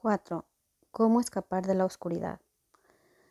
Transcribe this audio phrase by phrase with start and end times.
[0.00, 0.44] 4.
[0.92, 2.38] ¿Cómo escapar de la oscuridad?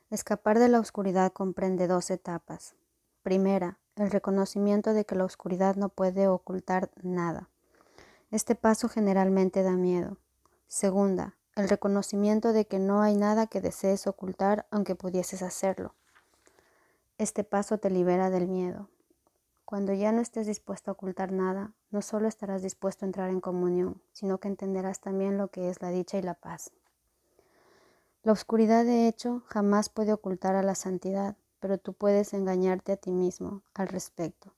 [0.10, 2.76] Escapar de la oscuridad comprende dos etapas.
[3.24, 7.48] Primera, el reconocimiento de que la oscuridad no puede ocultar nada.
[8.32, 10.18] Este paso generalmente da miedo.
[10.68, 15.96] Segunda, el reconocimiento de que no hay nada que desees ocultar aunque pudieses hacerlo.
[17.18, 18.90] Este paso te libera del miedo.
[19.68, 23.42] Cuando ya no estés dispuesto a ocultar nada, no solo estarás dispuesto a entrar en
[23.42, 26.72] comunión, sino que entenderás también lo que es la dicha y la paz.
[28.24, 32.96] La oscuridad, de hecho, jamás puede ocultar a la santidad, pero tú puedes engañarte a
[32.96, 34.54] ti mismo al respecto.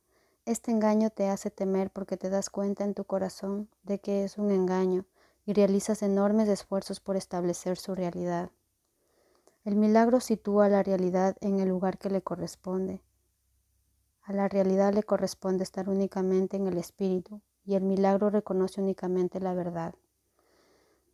[0.46, 4.38] Este engaño te hace temer porque te das cuenta en tu corazón de que es
[4.38, 5.06] un engaño
[5.44, 8.52] y realizas enormes esfuerzos por establecer su realidad.
[9.66, 13.02] El milagro sitúa la realidad en el lugar que le corresponde,
[14.30, 19.40] a la realidad le corresponde estar únicamente en el espíritu y el milagro reconoce únicamente
[19.40, 19.96] la verdad.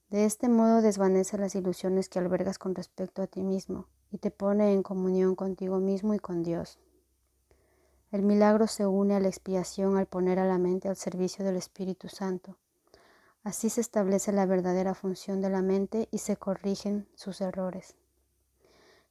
[0.09, 4.31] De este modo desvanece las ilusiones que albergas con respecto a ti mismo y te
[4.31, 6.77] pone en comunión contigo mismo y con Dios.
[8.11, 11.55] El milagro se une a la expiación al poner a la mente al servicio del
[11.55, 12.57] Espíritu Santo.
[13.45, 17.95] Así se establece la verdadera función de la mente y se corrigen sus errores,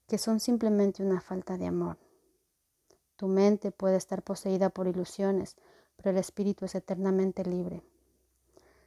[0.07, 1.97] que son simplemente una falta de amor.
[3.17, 5.57] Tu mente puede estar poseída por ilusiones,
[5.97, 7.83] pero el espíritu es eternamente libre.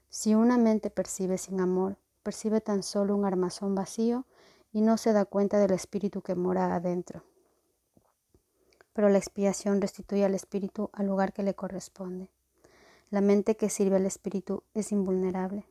[0.09, 4.25] Si una mente percibe sin amor, percibe tan solo un armazón vacío
[4.73, 7.23] y no se da cuenta del espíritu que mora adentro.
[8.93, 12.29] Pero la expiación restituye al espíritu al lugar que le corresponde.
[13.09, 15.65] La mente que sirve al espíritu es invulnerable.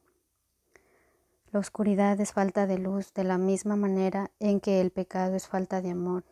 [1.52, 5.46] La oscuridad es falta de luz de la misma manera en que el pecado es
[5.46, 6.24] falta de amor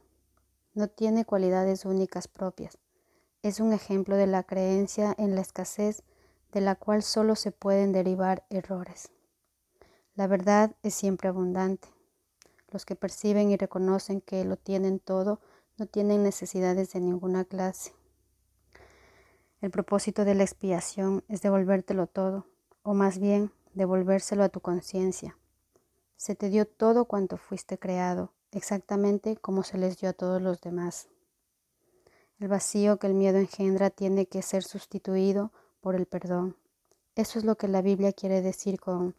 [0.74, 2.78] no tiene cualidades únicas propias.
[3.42, 6.02] Es un ejemplo de la creencia en la escasez
[6.52, 9.10] de la cual solo se pueden derivar errores.
[10.14, 11.88] La verdad es siempre abundante.
[12.70, 15.40] Los que perciben y reconocen que lo tienen todo
[15.76, 17.92] no tienen necesidades de ninguna clase.
[19.60, 22.46] El propósito de la expiación es devolvértelo todo,
[22.82, 25.36] o más bien devolvérselo a tu conciencia.
[26.16, 30.60] Se te dio todo cuanto fuiste creado, exactamente como se les dio a todos los
[30.60, 31.08] demás.
[32.38, 36.56] El vacío que el miedo engendra tiene que ser sustituido por el perdón.
[37.14, 39.14] Eso es lo que la Biblia quiere decir con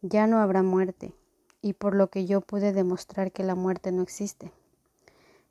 [0.00, 1.14] ya no habrá muerte,
[1.60, 4.52] y por lo que yo pude demostrar que la muerte no existe.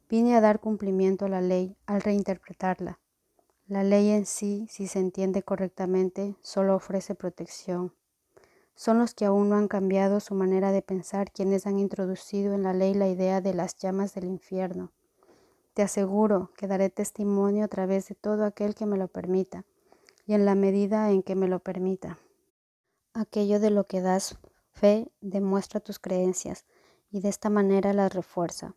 [0.09, 2.99] Vine a dar cumplimiento a la ley al reinterpretarla.
[3.67, 7.93] La ley en sí, si se entiende correctamente, solo ofrece protección,
[8.75, 12.63] son los que aún no han cambiado su manera de pensar quienes han introducido en
[12.63, 14.91] la ley la idea de las llamas del infierno.
[15.73, 19.65] Te aseguro que daré testimonio a través de todo aquel que me lo permita
[20.25, 22.19] y en la medida en que me lo permita.
[23.13, 24.37] Aquello de lo que das
[24.71, 26.65] fe demuestra tus creencias
[27.11, 28.75] y de esta manera las refuerza.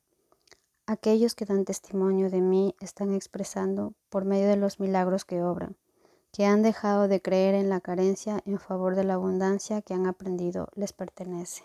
[0.87, 5.77] Aquellos que dan testimonio de mí están expresando por medio de los milagros que obran
[6.35, 10.09] que han dejado de creer en la carencia en favor de la abundancia que han
[10.09, 11.63] aprendido les pertenece.